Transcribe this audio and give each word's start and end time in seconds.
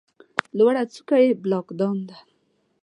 لوړه 0.57 0.83
څوکه 0.93 1.17
یې 1.23 1.29
بلک 1.43 1.67
دام 1.79 1.97
ده. 2.09 2.17